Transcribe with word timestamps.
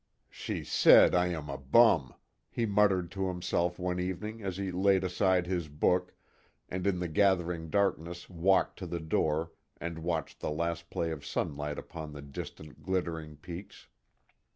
"She 0.31 0.63
said 0.63 1.13
I 1.13 1.27
am 1.27 1.47
a 1.47 1.59
bum," 1.59 2.15
he 2.49 2.65
muttered 2.65 3.11
to 3.11 3.27
himself 3.27 3.77
one 3.77 3.99
evening 3.99 4.41
as 4.41 4.57
he 4.57 4.71
laid 4.71 5.03
aside 5.03 5.45
his 5.45 5.67
book, 5.67 6.15
and 6.67 6.87
in 6.87 6.97
the 6.97 7.07
gathering 7.07 7.69
darkness 7.69 8.27
walked 8.27 8.79
to 8.79 8.87
the 8.87 8.99
door 8.99 9.51
and 9.79 9.99
watched 9.99 10.39
the 10.39 10.49
last 10.49 10.89
play 10.89 11.11
of 11.11 11.23
sunlight 11.23 11.77
upon 11.77 12.13
the 12.13 12.23
distant 12.23 12.81
glittering 12.81 13.35
peaks. 13.35 13.89